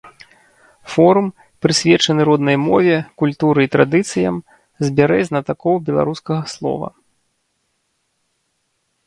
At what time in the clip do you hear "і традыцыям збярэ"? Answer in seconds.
3.67-5.21